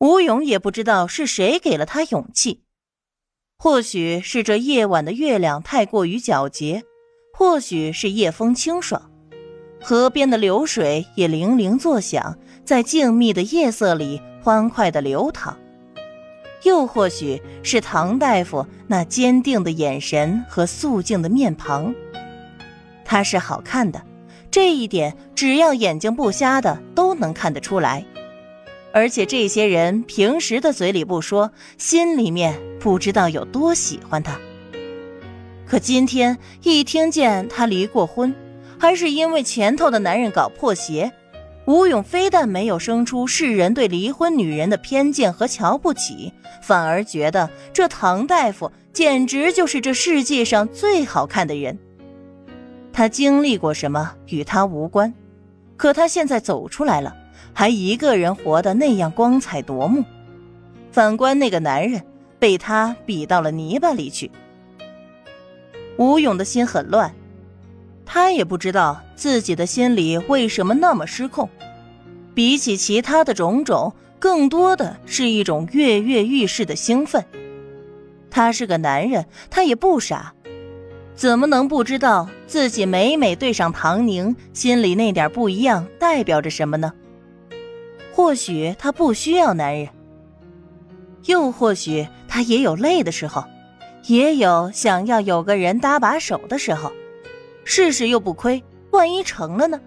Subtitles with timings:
[0.00, 2.62] 吴勇也不知道是谁给了他勇气，
[3.58, 6.84] 或许是这夜晚的月亮太过于皎洁，
[7.34, 9.10] 或许是夜风清爽，
[9.78, 15.54] 河边的流水也铃铃作响，在静谧的夜色里欢快的流淌。
[16.62, 21.94] 又或许是唐大夫那坚定的眼神和肃静的面庞，
[23.04, 24.02] 他是好看的，
[24.50, 28.02] 这一点只要眼睛不瞎的都能看得出来。
[28.92, 34.38] 而且这些人平时的嘴里不说，心里面不知道有多喜欢他。
[35.66, 38.34] 可今天一听见他离过婚，
[38.78, 41.12] 还是因为前头的男人搞破鞋。
[41.66, 51.78] 吴勇非但没有生出世人对离婚女人的偏见和瞧不起，反而觉得这唐大夫简直就是这世界上最好看的人。
[52.92, 55.14] 他经历过什么与他无关，
[55.76, 57.14] 可他现在走出来了，
[57.52, 60.04] 还一个人活得那样光彩夺目。
[60.92, 62.02] 反观那个男人，
[62.38, 64.30] 被他比到了泥巴里去。
[65.96, 67.14] 吴勇的心很乱。
[68.04, 71.48] 他也不知道自己的心里为什么那么失控，
[72.34, 77.24] 比起其他的种种，更多的是一种跃跃欲试的兴奋。
[78.28, 80.34] 他是个男人，他也不傻，
[81.14, 86.92] 怎么能不知道自己每每对上唐宁，心里那点不一样代表着什么呢？
[88.12, 89.88] 或许他不需要男人，
[91.26, 93.44] 又或许他也有累的时候，
[94.06, 96.92] 也有想要有个人搭把手的时候。
[97.64, 99.80] 试试又不亏，万一成了呢？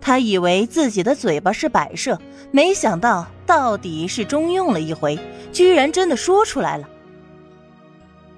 [0.00, 2.18] 他以为自己的嘴巴是摆设，
[2.52, 5.18] 没想到到底是中用了一回，
[5.52, 6.88] 居然真的说出来了。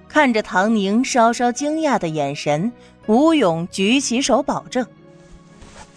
[0.09, 2.73] 看着唐宁稍稍惊讶的眼神，
[3.07, 4.87] 吴勇举起手保证：“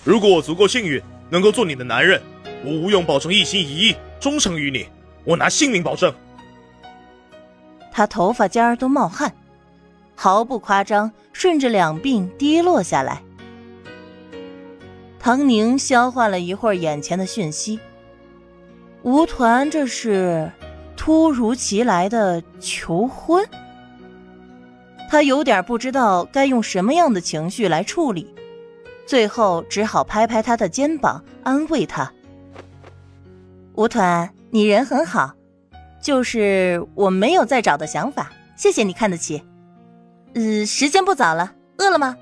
[0.03, 2.21] 如果我足够幸运，能够做你的男人，
[2.66, 4.88] 我吴勇保证一心一意，忠诚于你，
[5.23, 6.13] 我拿性命保证。”
[7.94, 9.31] 他头发尖儿都冒汗。
[10.17, 13.22] 毫不夸张，顺着两鬓滴落下来。
[15.19, 17.79] 唐宁消化了一会儿眼前的讯息，
[19.01, 20.50] 吴团这是
[20.95, 23.45] 突如其来的求婚，
[25.09, 28.34] 他有点不知道该用什么样的情绪来处理，
[29.06, 32.09] 最后只好拍拍他的肩膀，安慰他
[33.78, 35.34] ：“吴团，你人很好，
[36.02, 39.44] 就是我没有再找的想法，谢谢你看得起。”
[40.34, 42.16] 呃，时间不早了，饿了吗？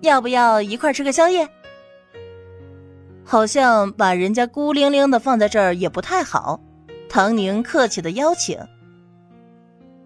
[0.00, 1.48] 要不要一块吃个宵夜？
[3.24, 6.60] 好像把人家孤零零的放在这儿也不太好。
[7.08, 8.58] 唐宁客气的邀请。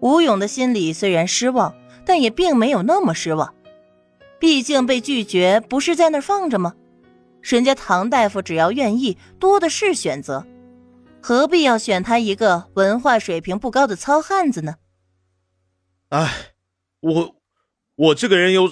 [0.01, 1.73] 吴勇的心里虽然失望，
[2.05, 3.53] 但也并没有那么失望。
[4.39, 6.73] 毕竟被拒绝不是在那儿放着吗？
[7.41, 10.45] 人家唐大夫只要愿意，多的是选择，
[11.21, 14.75] 何必要选他一个文化水平不高的糙汉子呢？
[16.09, 16.53] 哎，
[17.01, 17.35] 我。
[17.95, 18.63] 我这个人有，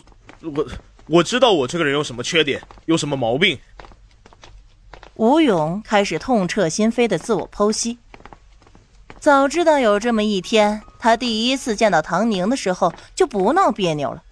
[0.42, 0.68] 我
[1.06, 3.60] 我知道我这个人有什么缺点，有什么毛病。
[5.16, 8.00] 吴勇开始痛彻心扉的自我剖析。
[9.20, 14.24] 早知道有这么一天，他第一次见到唐宁的时候就不闹别扭了。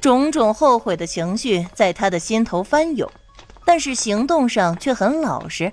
[0.00, 3.10] 种种后悔的情绪在他的心头翻涌，
[3.66, 5.70] 但是行动上却很老实，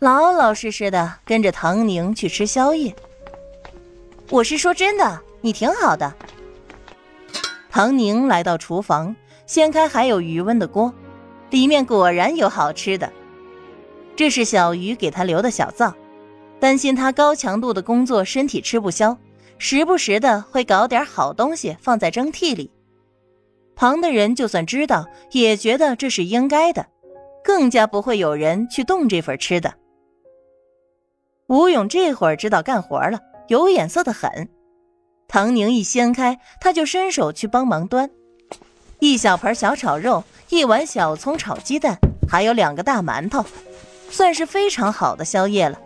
[0.00, 2.94] 老老实实的跟着唐宁去吃宵夜。
[4.30, 6.14] 我是说真的，你挺好的。
[7.68, 9.14] 唐宁来到厨房，
[9.44, 10.94] 掀开还有余温的锅，
[11.50, 13.12] 里面果然有好吃的。
[14.14, 15.92] 这是小鱼给他留的小灶，
[16.60, 19.16] 担心他高强度的工作身体吃不消，
[19.58, 22.70] 时不时的会搞点好东西放在蒸屉里。
[23.74, 26.86] 旁的人就算知道，也觉得这是应该的，
[27.42, 29.74] 更加不会有人去动这份吃的。
[31.48, 34.50] 吴勇这会儿知道干活了，有眼色的很。
[35.26, 38.10] 唐宁一掀开，他就伸手去帮忙端，
[38.98, 41.98] 一小盆小炒肉，一碗小葱炒鸡蛋，
[42.28, 43.42] 还有两个大馒头，
[44.10, 45.80] 算是非常好的宵夜了，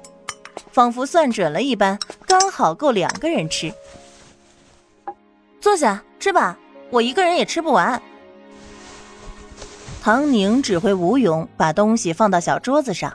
[0.73, 3.73] 仿佛算准了一般，刚好够两个人吃。
[5.61, 6.59] 坐下吃吧，
[6.91, 8.03] 我一个人也吃不完。
[10.03, 13.13] 唐宁指挥吴勇把东西放到小桌子上，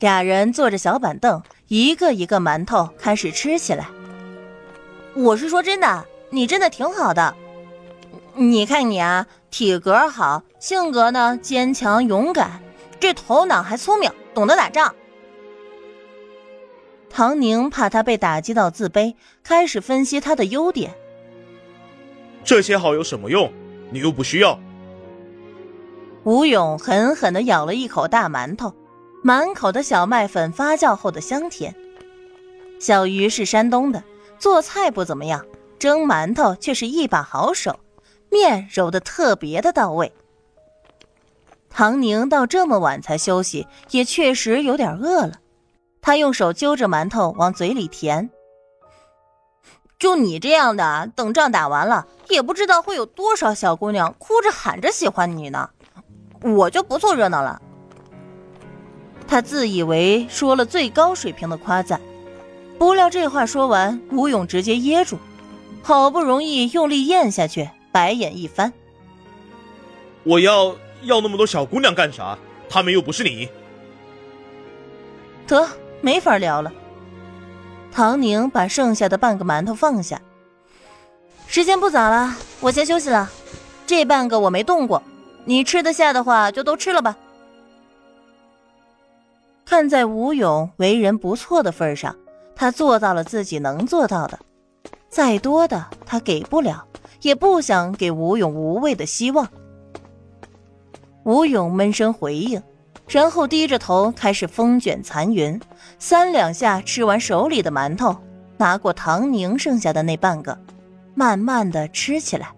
[0.00, 3.88] 俩人坐着小板凳，一个一个馒头开始吃起来。
[5.14, 7.34] 我是说真的，你真的挺好的。
[8.34, 12.60] 你看你啊，体格好，性格呢坚强勇敢，
[13.00, 14.94] 这头脑还聪明，懂得打仗。
[17.10, 20.94] 唐宁怕他被打击到自卑，开始分析他的优点。
[22.44, 23.52] 这些好有什么用？
[23.90, 24.60] 你又不需要。
[26.22, 28.72] 吴勇狠狠的咬了一口大馒头，
[29.22, 31.74] 满口的小麦粉发酵后的香甜。
[32.78, 34.02] 小鱼是山东的，
[34.38, 35.44] 做菜不怎么样，
[35.78, 37.80] 蒸馒头却是一把好手，
[38.30, 40.12] 面揉的特别的到位。
[41.68, 45.34] 唐宁到这么晚才休息，也确实有点饿了。
[46.00, 48.30] 他用手揪着馒头往嘴里填。
[49.98, 55.70] 就你这样的，等仗打完了，也不知道会有多少小姑娘哭着喊着喜欢你呢。
[56.42, 57.60] 我就不凑热闹了。
[59.28, 62.00] 他自以为说了最高水平的夸赞，
[62.78, 65.18] 不料这话说完，吴勇直接噎住，
[65.82, 68.72] 好不容易用力咽下去，白眼一翻
[70.24, 72.38] ：“我要要那么多小姑娘干啥？
[72.70, 73.48] 她们又不是你。”
[75.46, 75.68] 得，
[76.00, 76.72] 没法聊了。
[77.92, 80.20] 唐宁把剩下的半个馒头放下。
[81.46, 83.30] 时间不早了，我先休息了。
[83.86, 85.02] 这半个我没动过，
[85.44, 87.16] 你吃得下的话就都吃了吧。
[89.68, 92.16] 看在吴勇为人不错的份上，
[92.56, 94.38] 他做到了自己能做到的，
[95.10, 96.86] 再多的他给不了，
[97.20, 99.46] 也不想给吴勇无谓的希望。
[101.24, 102.62] 吴勇闷声回应。
[103.06, 105.58] 然后低着头开始风卷残云，
[105.98, 108.16] 三两下吃完手里的馒头，
[108.56, 110.58] 拿过唐宁剩下的那半个，
[111.14, 112.54] 慢慢的吃起来。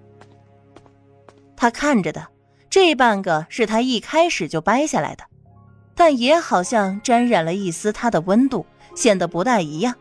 [1.56, 2.28] 他看着的
[2.68, 5.24] 这半个是他一开始就掰下来的，
[6.00, 8.64] 但也好像沾染了一丝它的温度，
[8.94, 9.94] 显得不大一样。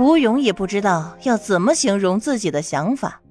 [0.00, 3.22] 吴勇也不知道要怎么形容自己的想法，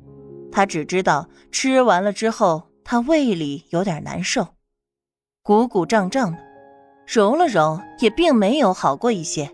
[0.54, 4.48] 他只知道吃完了之后，他胃里有点难受。
[5.44, 6.38] 鼓鼓胀胀的，
[7.06, 9.52] 揉了揉也并没有好过一些，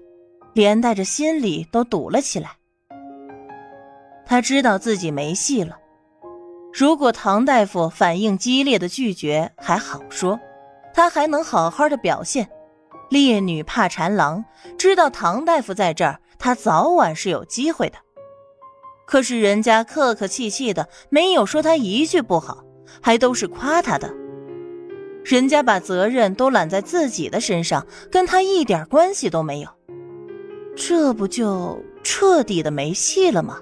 [0.54, 2.52] 连带着心里都堵了起来。
[4.28, 5.76] 他知道自己没戏了。
[6.72, 10.40] 如果唐大夫反应激烈的拒绝还好说，
[10.96, 12.50] 他还能好好的表现。
[13.10, 14.46] 烈女怕缠郎，
[14.78, 17.98] 知道唐大夫在这儿，他早晚是有机会的。
[19.06, 22.64] 可是人家客客气气的，没有说他一句不好，
[23.02, 24.12] 还都是夸他的。
[25.24, 29.70] 人家把责任都揽在自己的身上，跟他一点关系都没有，
[30.76, 33.60] 这不就彻底的没戏了吗？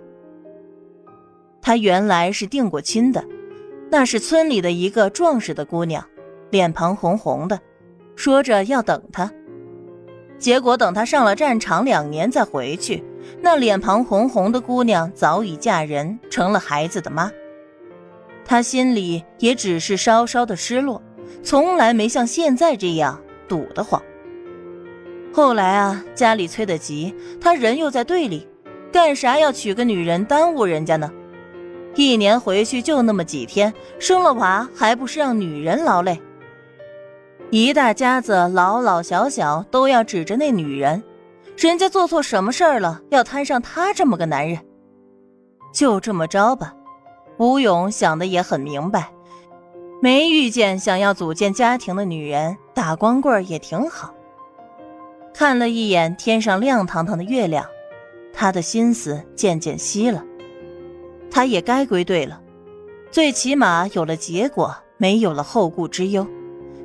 [1.62, 3.26] 他原来是定过亲的，
[3.90, 6.06] 那是村里的一个壮实的姑娘，
[6.54, 7.60] 脸庞红红的，
[8.16, 9.32] 说着要等他。
[10.38, 13.04] 结果等他上了战场两年再回去，
[13.42, 17.32] 那脸庞红红的姑娘早已嫁人，成了孩子的妈。
[18.46, 21.02] 他心里也只是稍稍的失落。
[21.42, 24.00] 从来没像现在这样堵得慌。
[25.34, 28.48] 后来啊，家里催得急，他人又在队里，
[28.92, 31.12] 干啥要娶个女人耽误人家呢？
[31.96, 36.22] 一年回去就那么几天，生了娃还不是让女人劳累？
[37.54, 41.04] 一大家子老老小小都要指着那女人，
[41.56, 44.58] 人家做错什么事儿了，要摊上他这么个男人？
[45.72, 46.74] 就这么着吧。
[47.38, 49.12] 吴勇想的也很明白。
[50.02, 54.16] 没遇见想要组建家庭的女人，打光棍也挺好。
[55.32, 57.64] 看了一眼天上亮堂堂的月亮，
[58.34, 60.26] 他的心思渐渐稀了。
[61.30, 62.42] 他也该归队了，
[63.12, 66.26] 最起码有了结果，没有了后顾之忧，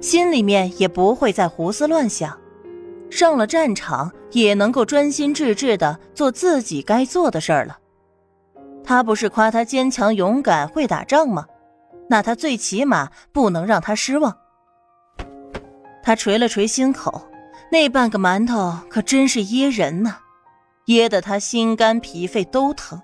[0.00, 2.38] 心里面也不会再胡思乱想。
[3.10, 7.78] 上了战场，也能够专心致志的做自己该做的事儿了。
[8.84, 11.46] 他不是夸他坚强勇敢、会打仗吗？
[12.08, 14.36] 那他最起码不能让他失望。
[16.02, 17.22] 他捶了捶心口，
[17.70, 20.16] 那半个馒头可真是噎人呐，
[20.86, 23.00] 噎得他心肝脾肺都疼。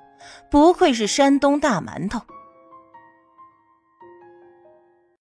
[0.50, 2.20] 不愧是山东大馒头。